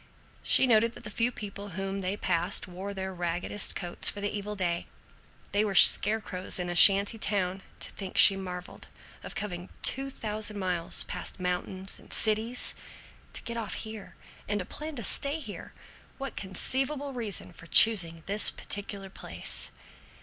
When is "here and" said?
13.75-14.57